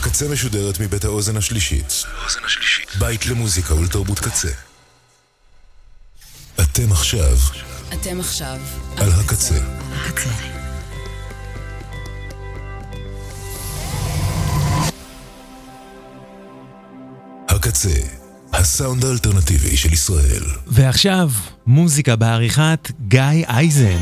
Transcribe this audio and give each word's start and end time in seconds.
הקצה 0.00 0.28
משודרת 0.28 0.80
מבית 0.80 1.04
האוזן 1.04 1.36
השלישית. 1.36 2.04
בית 2.98 3.26
למוזיקה 3.26 3.74
ולתרבות 3.74 4.18
קצה. 4.18 4.48
אתם 6.60 6.92
עכשיו 6.92 7.36
אתם 7.92 8.20
עכשיו 8.20 8.58
על 8.96 9.10
הקצה. 9.12 9.54
הקצה. 9.92 10.30
הקצה, 17.48 18.00
הסאונד 18.52 19.04
האלטרנטיבי 19.04 19.76
של 19.76 19.92
ישראל. 19.92 20.44
ועכשיו, 20.66 21.30
מוזיקה 21.66 22.16
בעריכת 22.16 22.90
גיא 23.08 23.20
אייזן. 23.48 24.00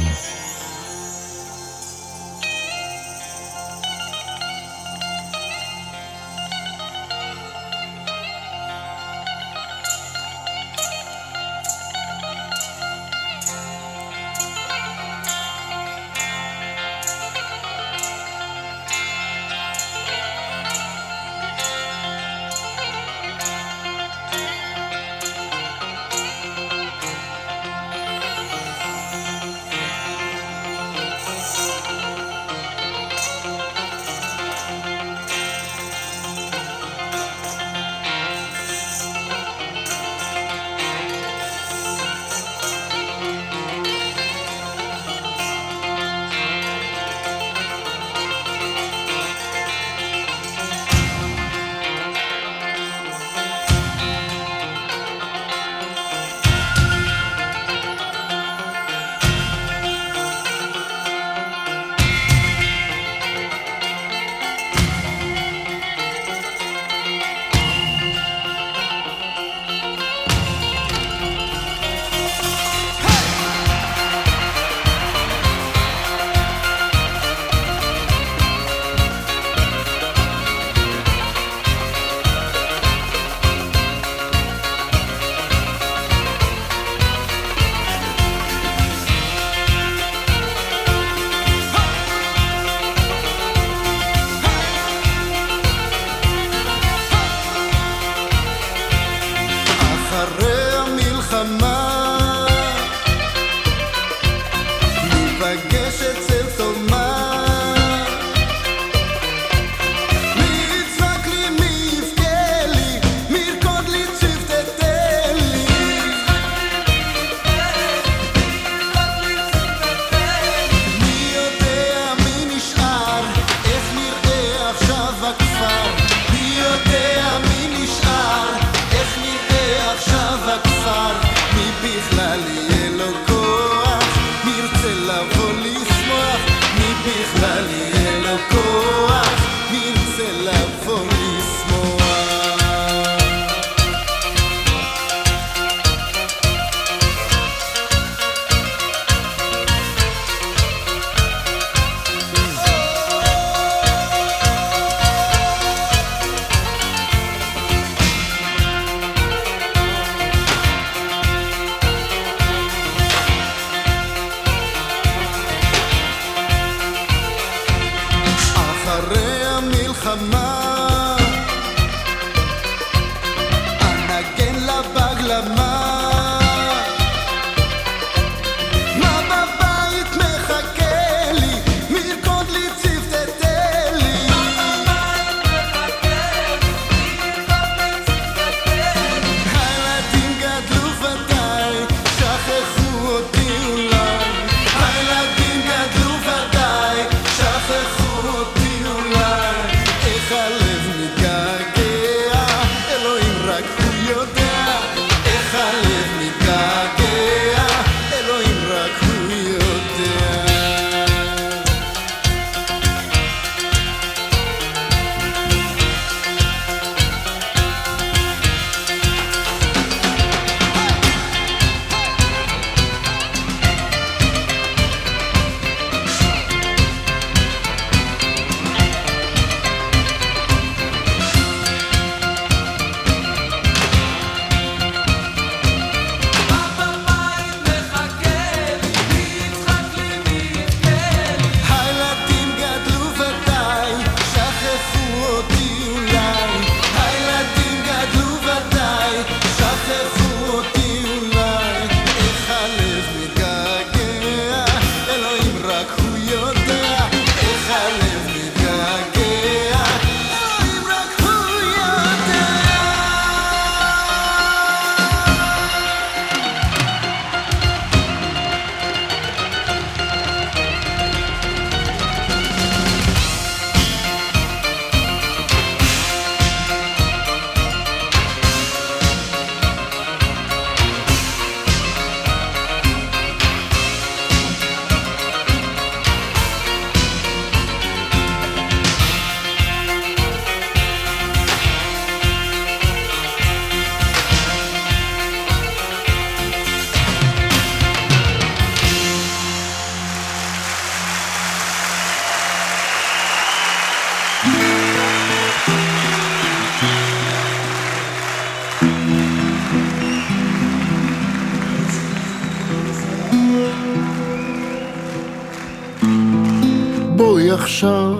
בואי 317.38 317.50
עכשיו, 317.50 318.14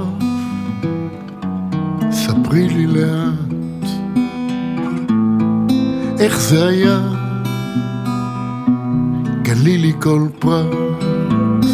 ספרי 2.11 2.69
לי 2.69 2.87
לאט, 2.87 3.88
איך 6.19 6.41
זה 6.41 6.67
היה, 6.69 7.00
גלי 9.43 9.79
לי 9.79 9.93
כל 10.00 10.26
פרט, 10.38 11.67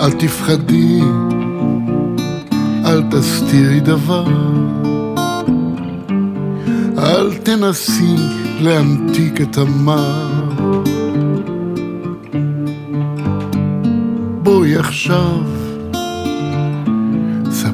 אל 0.00 0.12
תפחדי, 0.12 1.00
אל 2.84 3.02
תסתירי 3.10 3.80
דבר, 3.80 4.26
אל 6.98 7.34
תנסי 7.34 8.16
להמתיק 8.60 9.40
את 9.40 9.58
המר. 9.58 10.52
בואי 14.42 14.76
עכשיו, 14.76 15.51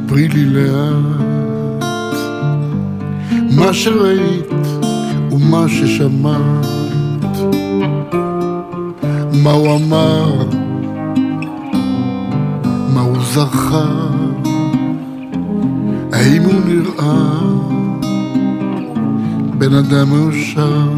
ספרי 0.09 0.29
לי 0.29 0.45
לאט. 0.45 1.21
מה 3.57 3.73
שראית 3.73 4.53
ומה 5.33 5.69
ששמעת, 5.69 6.67
מה 9.43 9.51
הוא 9.51 9.77
אמר, 9.77 10.45
מה 12.95 13.01
הוא 13.01 13.17
זכר, 13.23 14.09
האם 16.13 16.43
הוא 16.43 16.61
נראה. 16.67 17.39
בן 19.59 19.75
אדם 19.75 20.09
מאושר, 20.09 20.89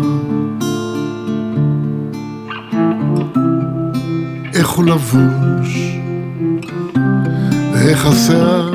איך 4.55 4.69
הוא 4.69 4.85
לבוש, 4.85 5.97
ואיך 7.73 8.07
השיער, 8.07 8.70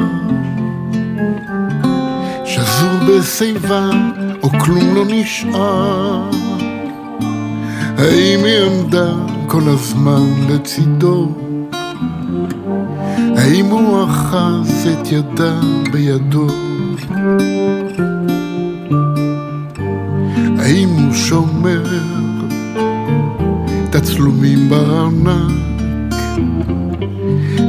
בשיבה, 3.07 3.89
או 4.43 4.49
כלום 4.49 4.95
לא 4.95 5.03
נשאר. 5.07 6.29
האם 7.97 8.39
היא 8.43 8.59
עמדה 8.65 9.13
כל 9.47 9.61
הזמן 9.65 10.23
לצידו? 10.49 11.31
האם 13.37 13.65
הוא 13.65 14.03
אחז 14.05 14.87
את 14.93 15.11
ידה 15.11 15.59
בידו? 15.91 16.47
האם 20.59 20.89
הוא 20.89 21.13
שומר 21.13 21.83
תצלומים 23.89 24.69
בארנק? 24.69 25.51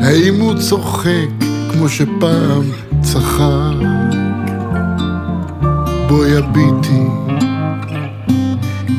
האם 0.02 0.40
הוא 0.40 0.54
צוחק 0.54 1.28
כמו 1.72 1.88
שפעם 1.88 2.62
צחק? 3.00 4.05
בואי 6.08 6.36
הביטי 6.36 7.02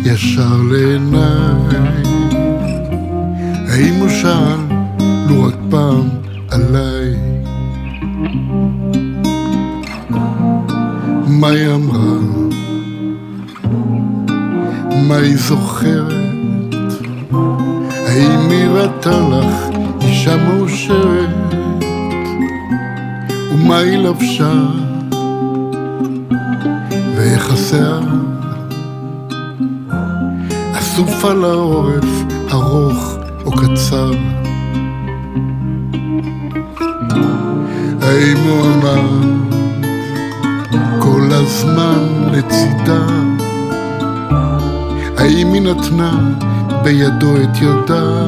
ישר 0.03 0.61
לעיניי 0.71 1.77
האם 3.69 3.93
הוא 3.99 4.09
שאל 4.09 4.77
לו 5.29 5.43
רק 5.43 5.55
פעם 5.69 6.09
עליי? 6.51 7.15
מה 11.27 11.47
היא 11.47 11.69
אמרה? 11.69 12.17
מה 15.07 15.15
היא 15.15 15.37
זוכרת? 15.37 16.13
האם 18.07 18.49
היא 18.49 18.67
ראתה 18.67 19.19
לך 19.29 19.77
אישה 20.01 20.37
מאושרת? 20.37 21.29
ומה 23.53 23.77
היא 23.77 23.97
לבשה? 23.97 24.86
ואיך? 27.17 27.53
אסוף 30.73 31.25
על 31.25 31.43
העורף, 31.43 32.05
ארוך 32.51 33.17
או 33.45 33.51
קצר? 33.51 34.11
האם 38.01 38.37
הוא 38.37 38.65
עמד 38.65 39.27
כל 40.99 41.29
הזמן 41.31 41.99
לצידה? 42.31 43.05
האם 45.17 45.53
היא 45.53 45.61
נתנה 45.61 46.33
בידו 46.83 47.37
את 47.37 47.57
ידה? 47.61 48.27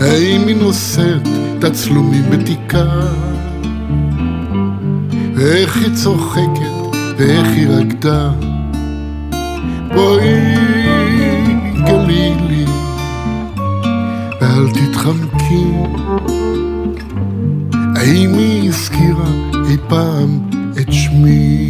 האם 0.00 0.46
היא 0.46 0.56
נושאת 0.56 1.28
תצלומים 1.60 2.30
בתיקה? 2.30 2.84
ואיך 5.40 5.76
היא 5.76 5.94
צוחקת 5.94 6.96
ואיך 7.18 7.48
היא 7.48 7.68
רקדה? 7.68 8.30
בואי 9.94 10.54
גלי 11.74 12.34
לי 12.48 12.64
ואל 14.40 14.70
תתחמקי 14.70 15.66
האם 17.96 18.34
היא 18.34 18.68
הזכירה 18.68 19.30
אי 19.68 19.76
פעם 19.88 20.40
את 20.80 20.92
שמי? 20.92 21.69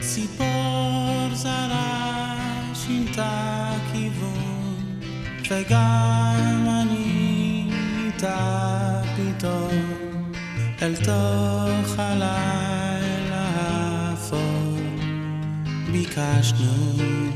ציפור 0.00 1.28
זרה 1.34 2.36
שינתה 2.74 3.70
כיוון, 3.92 5.00
וגם 5.50 6.66
אני 6.82 7.70
איתה 8.04 9.02
פתאום, 9.16 10.32
אל 10.82 10.96
תוך 10.96 11.98
הלילה 11.98 13.50
האפור, 13.56 14.78
ביקשנו, 15.92 17.29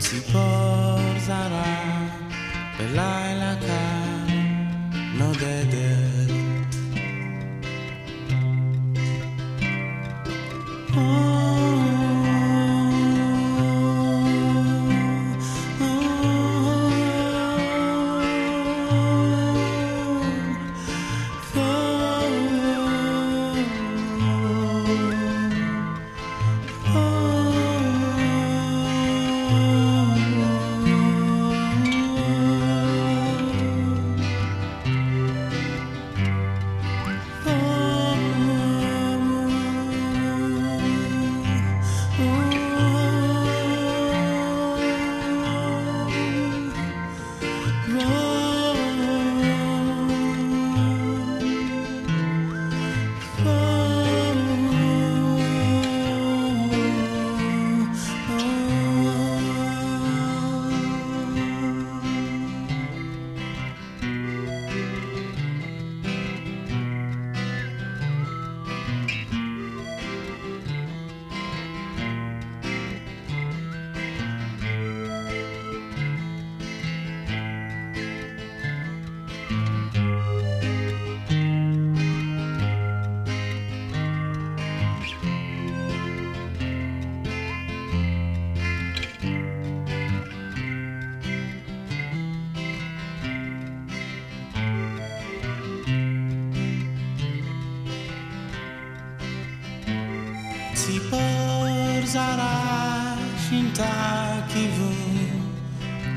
Ciepło 0.00 0.48
zara, 1.26 1.64
bylaj 2.78 3.25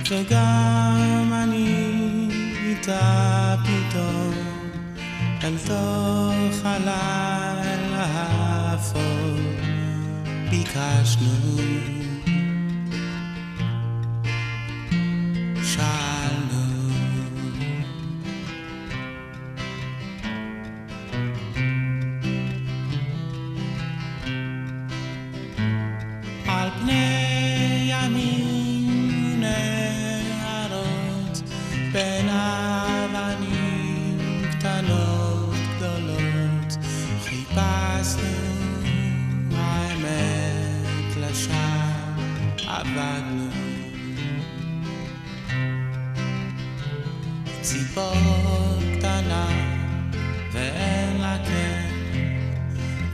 چه 0.10 0.24
غمنی 0.24 1.68
تپیدو 2.82 4.34
انتو 5.42 5.84
خلال 6.64 7.94
هفو 7.94 9.00
بیکشنو 10.52 11.99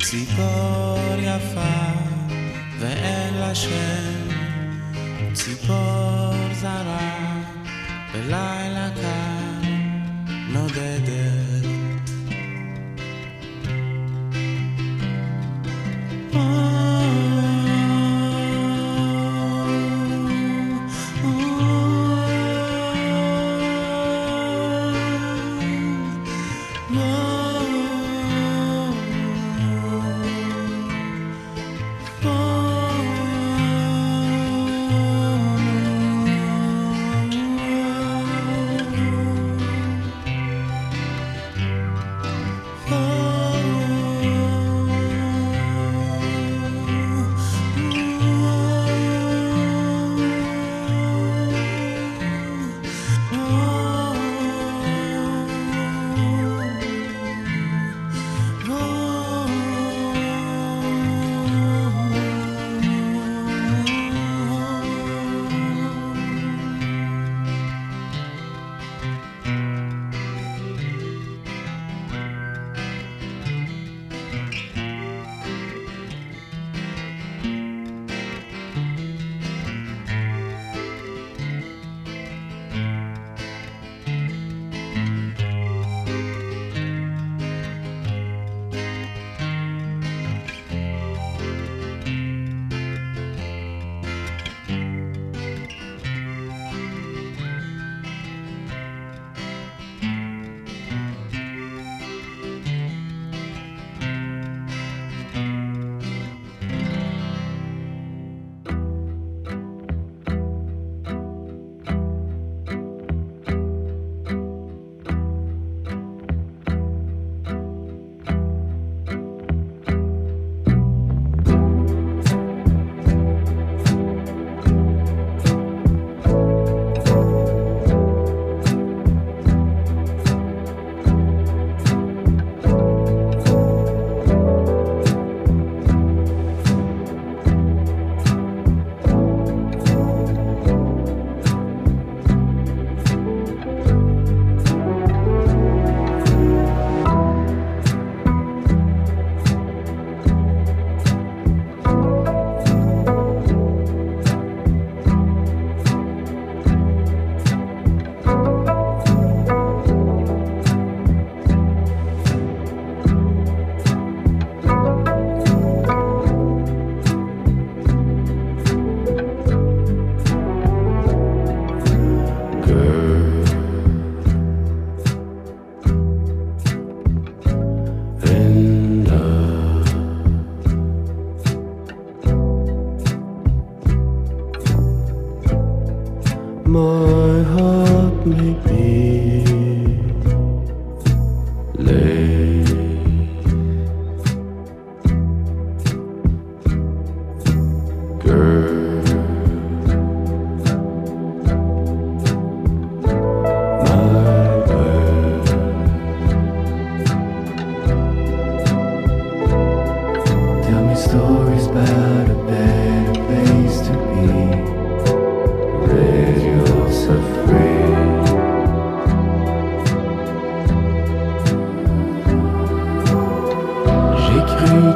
ציפור 0.09 1.15
יפה 1.19 1.91
ואין 2.79 3.33
לה 3.33 3.55
שם, 3.55 4.29
ציפור 5.33 6.53
זרה 6.53 7.41
בלילה 8.13 8.64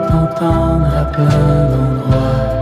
t'entendre 0.09 0.87
à 0.95 1.05
plein 1.05 1.67
d'endroits. 1.71 2.58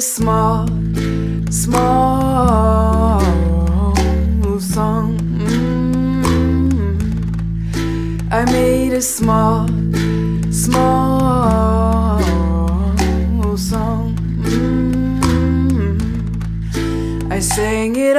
Small, 0.00 0.66
small 1.50 3.20
song. 4.60 5.18
Mm. 5.38 6.22
I 8.32 8.44
made 8.46 8.92
a 8.92 9.00
small, 9.00 9.68
small 10.50 12.20
song. 13.56 14.16
Mm. 14.42 16.00
I 17.30 17.38
sang 17.38 17.96
it 17.96 18.13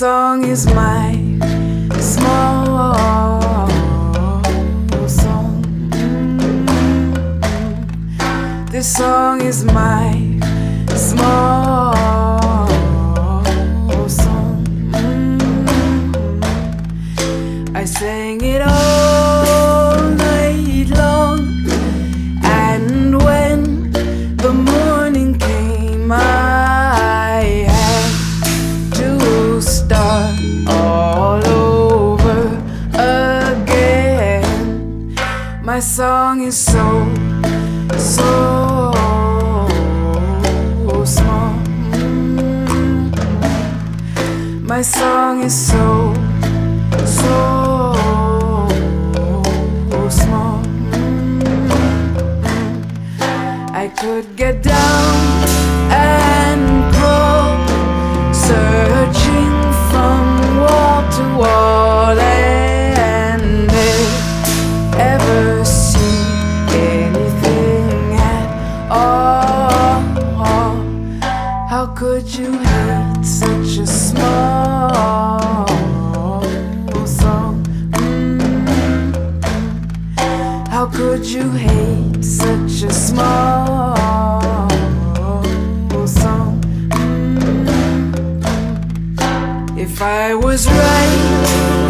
song 0.00 0.46
is 0.46 0.64
my 0.68 1.12
small 2.00 3.68
song. 5.06 5.60
This 8.70 8.96
song 8.96 9.42
is 9.42 9.62
my 9.62 10.40
small 10.96 11.59
hate 81.52 82.24
such 82.24 82.82
a 82.82 82.92
small 82.92 83.96
song? 86.06 86.60
Mm. 86.90 87.68
If 89.78 90.02
I 90.02 90.34
was 90.34 90.66
right, 90.66 91.44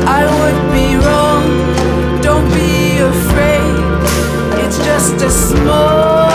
I 0.06 0.24
would 0.38 0.60
be 0.72 0.96
wrong. 1.04 1.44
Don't 2.22 2.48
be 2.54 2.98
afraid, 2.98 3.74
it's 4.64 4.78
just 4.78 5.22
a 5.22 5.30
small 5.30 6.29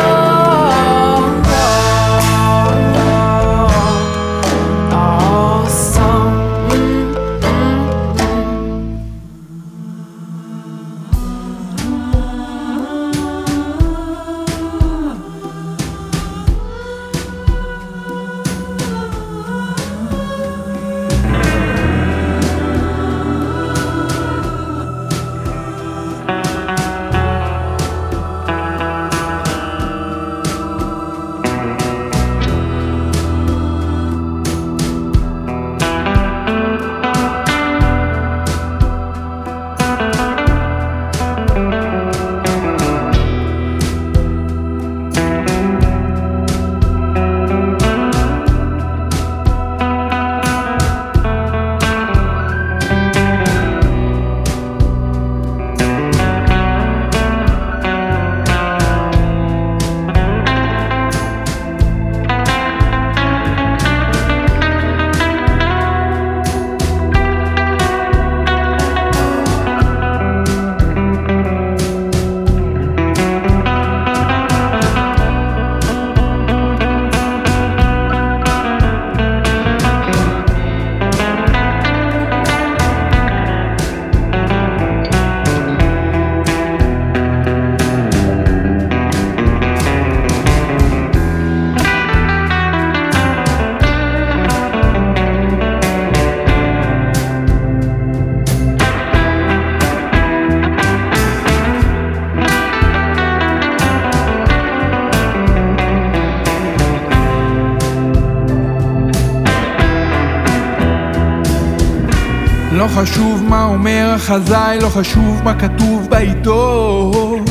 לא 112.85 112.89
חשוב 112.89 113.43
מה 113.43 113.63
אומר 113.63 114.11
החזאי, 114.15 114.79
לא 114.81 114.89
חשוב 114.89 115.41
מה 115.43 115.53
כתוב 115.53 116.07
בעיתון. 116.09 117.45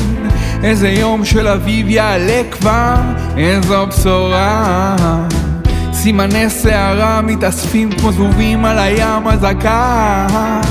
איזה 0.63 0.89
יום 0.89 1.25
של 1.25 1.47
אביב 1.47 1.89
יעלה 1.89 2.41
כבר, 2.51 2.95
איזו 3.37 3.87
בשורה. 3.87 4.95
סימני 5.93 6.49
שערה 6.49 7.21
מתאספים 7.21 7.91
כמו 7.91 8.11
זבובים 8.11 8.65
על 8.65 8.79
הים 8.79 9.27
הזקן. 9.27 10.61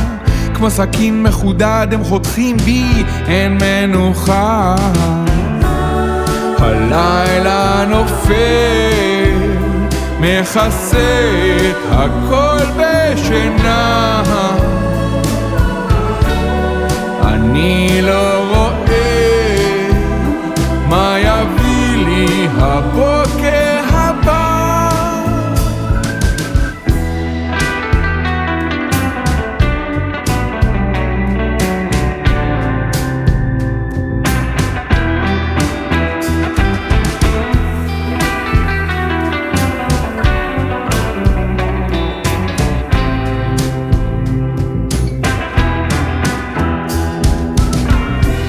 כמו 0.55 0.71
סכין 0.71 1.23
מחודד 1.23 1.87
הם 1.93 2.05
חותכים 2.05 2.57
בי, 2.57 3.05
אין 3.29 3.59
מנוחה. 3.61 4.77
הלילה 6.59 7.85
נופל, 7.89 8.35
מכסה 10.21 11.21
את 11.71 11.77
הכל 11.91 12.94
בשינה. 13.13 14.23
אני 17.25 18.03
לא 18.03 18.45
רואה 18.51 19.91
מה 20.89 21.17
יביא 21.19 22.07
לי 22.07 22.49
הבוקר 22.59 23.24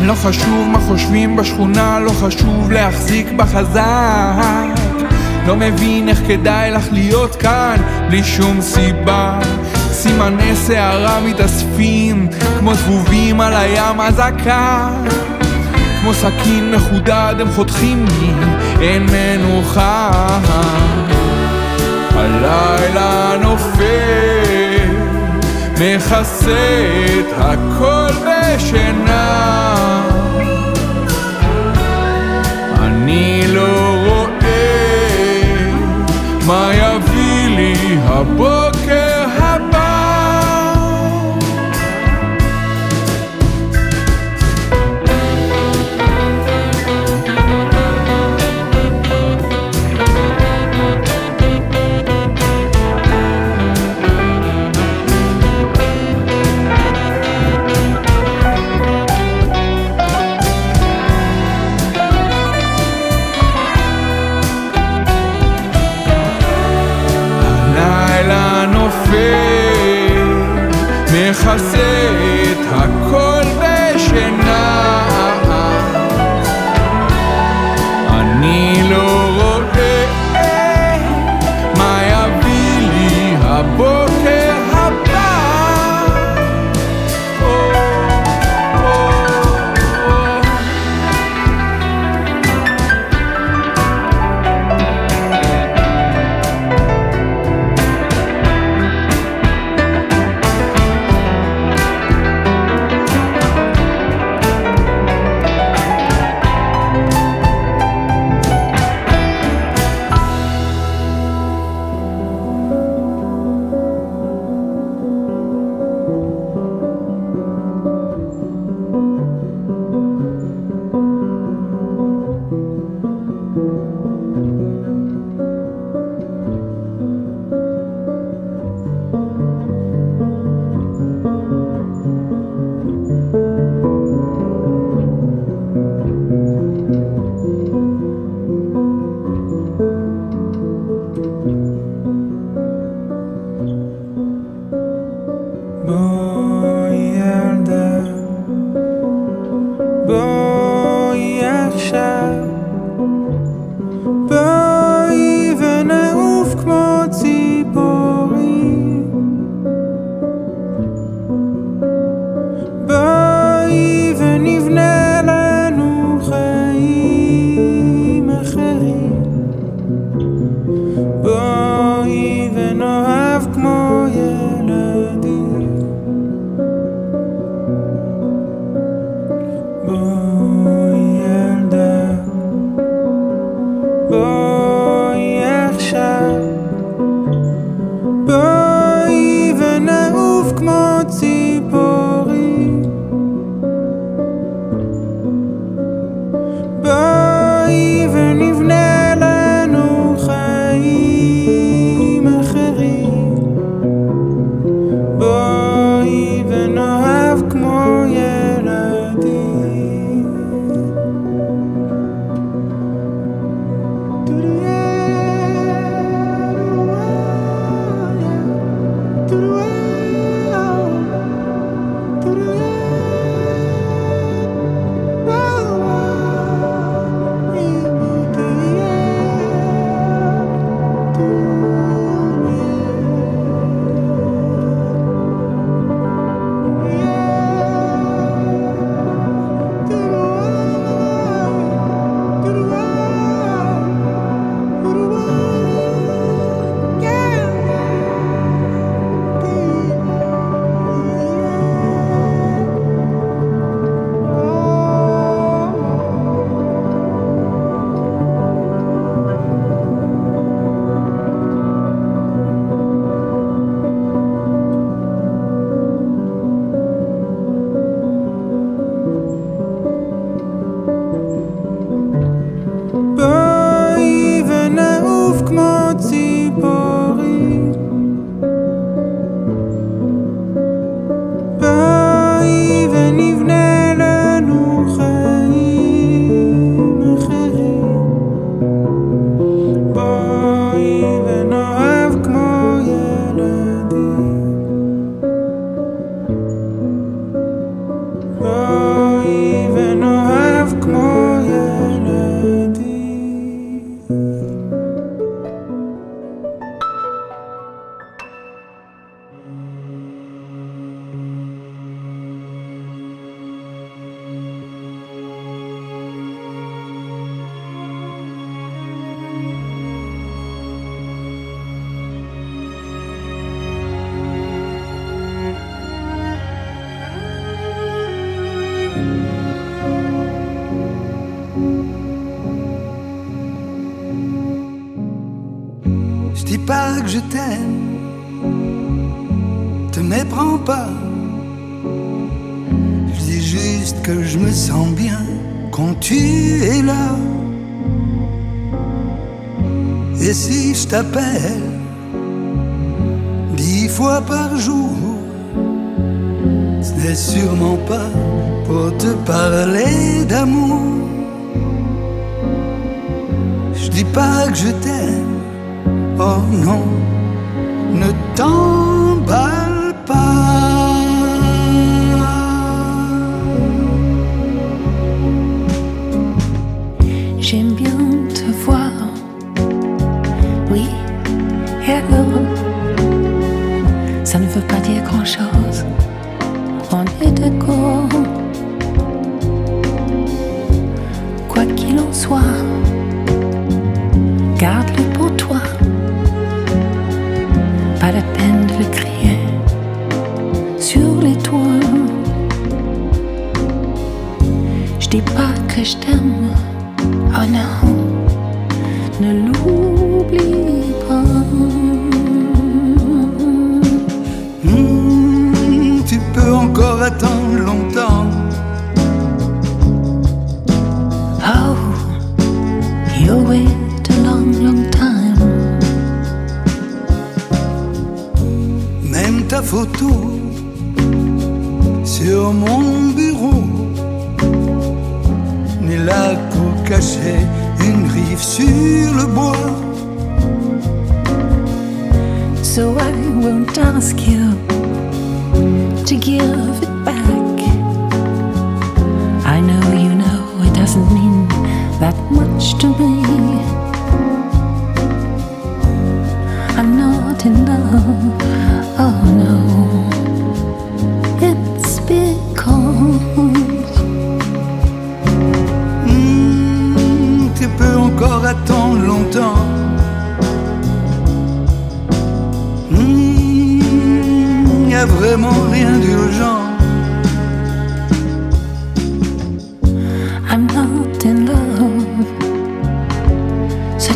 לא 0.06 0.14
חשוב 0.14 0.68
מה 0.72 0.80
חושבים 0.80 1.36
בשכונה, 1.36 2.00
לא 2.00 2.10
חשוב 2.10 2.72
להחזיק 2.72 3.32
בחזק. 3.32 4.82
לא 5.48 5.56
מבין 5.56 6.10
איך 6.10 6.22
כדאי 6.28 6.72
לך 6.72 6.88
להיות 6.92 7.36
כאן 7.36 7.76
בלי 8.10 8.24
שום 8.24 8.62
סיבה. 8.62 9.40
סימני 9.92 10.56
שערה 10.68 11.20
מתאספים 11.22 12.28
כמו 12.60 12.74
זבובים 12.74 13.42
על 13.42 13.54
הים 13.54 14.00
הזקה. 14.00 14.90
כמו 16.02 16.14
סכין 16.14 16.72
מחודד 16.76 17.36
הם 17.40 17.52
חותכים 17.56 18.06
לי, 18.06 18.32
אין 18.82 19.06
מנוחה. 19.12 20.12
הלילה 22.16 23.36
נופל, 23.42 24.90
מכסה 25.74 26.86
את 27.20 27.34
הכל 27.38 28.14
בשינה. 28.26 29.95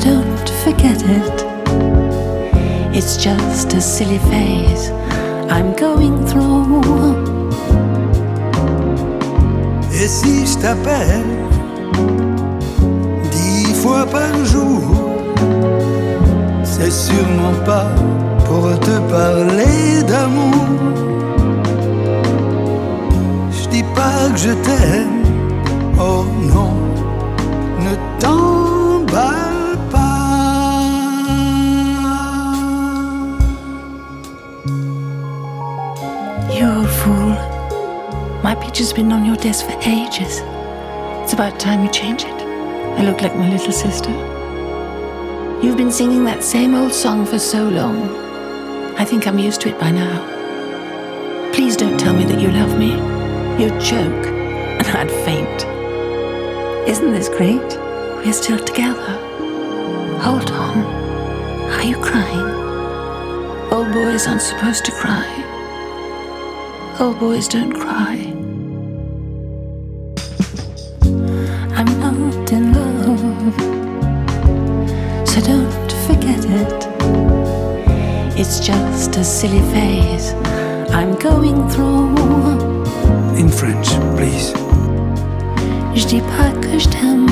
Don't 0.02 0.50
forget 0.64 1.02
it. 1.04 1.38
It's 2.96 3.18
just 3.18 3.74
a 3.74 3.82
silly 3.82 4.20
I'm 5.50 5.74
going 5.76 6.26
through. 6.28 7.16
Et 9.92 10.08
si 10.08 10.46
je 10.48 10.58
t'appelle 10.60 11.26
dix 13.32 13.74
fois 13.82 14.06
par 14.06 14.34
jour, 14.46 14.82
c'est 16.64 16.92
sûrement 16.92 17.58
pas 17.66 17.92
pour 18.46 18.80
te 18.80 18.96
parler 19.12 20.04
d'amour. 20.08 20.66
Je 23.52 23.70
dis 23.70 23.84
pas 23.96 24.30
que 24.32 24.38
je 24.38 24.54
t'aime, 24.66 25.24
oh 26.00 26.24
non, 26.54 26.74
ne 27.86 27.96
t'emballe 28.20 28.59
picture's 38.80 38.94
been 38.94 39.12
on 39.12 39.26
your 39.26 39.36
desk 39.36 39.66
for 39.66 39.78
ages. 39.82 40.40
It's 41.22 41.34
about 41.34 41.60
time 41.60 41.84
you 41.84 41.92
change 41.92 42.24
it. 42.24 42.42
I 42.98 43.04
look 43.04 43.22
like 43.22 43.36
my 43.36 43.50
little 43.50 43.74
sister. 43.74 44.10
You've 45.62 45.76
been 45.76 45.92
singing 45.92 46.24
that 46.24 46.46
same 46.46 46.74
old 46.74 46.94
song 46.94 47.26
for 47.26 47.40
so 47.40 47.68
long. 47.68 47.98
I 48.98 49.04
think 49.04 49.28
I'm 49.28 49.38
used 49.38 49.60
to 49.62 49.70
it 49.70 49.78
by 49.78 49.92
now. 49.92 51.52
Please 51.52 51.76
don't 51.76 52.00
tell 52.00 52.14
me 52.14 52.24
that 52.24 52.40
you 52.40 52.52
love 52.52 52.80
me. 52.80 52.92
You'd 53.62 53.82
joke, 53.82 54.28
and 54.28 54.88
I'd 54.88 55.12
faint. 55.26 55.60
Isn't 56.88 57.12
this 57.12 57.28
great? 57.28 57.78
We're 58.24 58.32
still 58.32 58.64
together. 58.64 59.12
Hold 60.22 60.52
on. 60.52 60.78
Are 61.76 61.84
you 61.84 61.98
crying? 61.98 63.74
Old 63.74 63.92
boys 63.92 64.26
aren't 64.26 64.42
supposed 64.42 64.86
to 64.86 64.94
cry. 64.94 65.28
Old 66.98 67.20
boys 67.20 67.50
don't 67.50 67.74
cry. 67.74 68.29
Silly 79.40 79.62
phase 79.72 80.34
I'm 80.92 81.16
going 81.16 81.70
through. 81.70 82.14
In 83.38 83.48
French, 83.48 83.88
please. 84.18 84.52
Je 85.96 86.06
dis 86.06 86.22
pas 86.34 86.52
que 86.60 86.78
je 86.78 86.90
t'aime, 86.90 87.29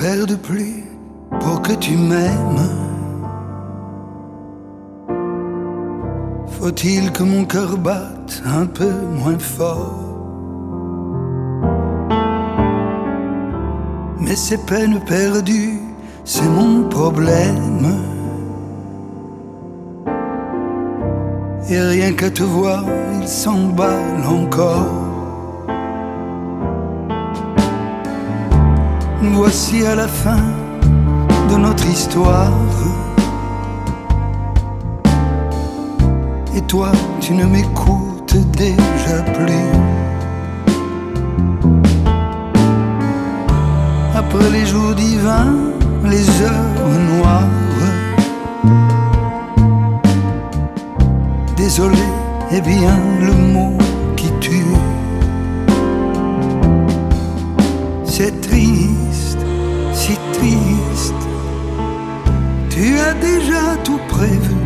faire 0.00 0.26
de 0.26 0.36
plus 0.36 0.84
pour 1.40 1.60
que 1.60 1.72
tu 1.72 1.96
m'aimes? 1.96 2.68
Faut-il 6.46 7.10
que 7.10 7.24
mon 7.24 7.44
cœur 7.44 7.76
batte 7.76 8.40
un 8.46 8.66
peu 8.66 8.92
moins 9.20 9.40
fort? 9.40 10.04
Mais 14.20 14.36
ces 14.36 14.58
peines 14.58 15.00
perdues, 15.00 15.80
c'est 16.24 16.48
mon 16.48 16.88
problème. 16.88 17.86
Et 21.70 21.80
rien 21.80 22.12
qu'à 22.12 22.30
te 22.30 22.44
voir, 22.44 22.84
il 23.20 23.26
s'emballe 23.26 24.24
encore. 24.24 25.07
Voici 29.32 29.86
à 29.86 29.94
la 29.94 30.08
fin 30.08 30.42
de 31.50 31.56
notre 31.56 31.86
histoire. 31.86 32.52
Et 36.54 36.60
toi, 36.62 36.90
tu 37.20 37.32
ne 37.34 37.44
m'écoutes 37.44 38.36
déjà 38.56 39.22
plus. 39.36 39.68
Après 44.14 44.50
les 44.50 44.66
jours 44.66 44.94
divins, 44.94 45.54
les 46.04 46.28
heures 46.42 46.88
noires. 47.16 47.48
Désolé 51.56 52.08
est 52.50 52.60
bien 52.60 52.96
le 53.20 53.32
mot 53.32 53.87
déjà 63.28 63.76
tout 63.84 64.00
prévu. 64.08 64.56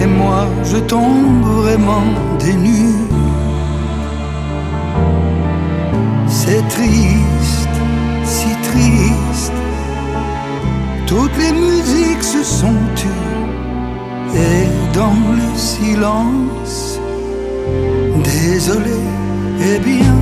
Et 0.00 0.06
moi, 0.06 0.46
je 0.70 0.78
tombe 0.92 1.44
vraiment 1.60 2.08
des 2.38 2.54
nues. 2.66 3.08
C'est 6.28 6.64
triste, 6.76 7.76
si 8.24 8.50
triste. 8.70 9.58
Toutes 11.06 11.36
les 11.42 11.52
musiques 11.52 12.26
se 12.34 12.42
sont 12.42 12.80
tues. 12.96 13.24
Et 14.46 14.66
dans 14.98 15.20
le 15.40 15.48
silence, 15.56 16.98
désolé 18.24 19.00
est 19.70 19.80
bien 19.92 20.16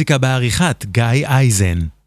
עד 0.00 0.06
כאן 0.06 0.14
מוזיקה 0.14 0.18
בעריכת 0.18 0.84
גיא 0.92 1.26
אייזן. 1.26 1.99